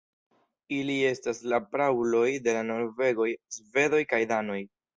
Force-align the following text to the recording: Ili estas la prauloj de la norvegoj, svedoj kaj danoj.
Ili 0.77 0.95
estas 1.09 1.41
la 1.53 1.59
prauloj 1.75 2.25
de 2.49 2.57
la 2.59 2.65
norvegoj, 2.73 3.31
svedoj 3.61 4.05
kaj 4.15 4.25
danoj. 4.37 4.61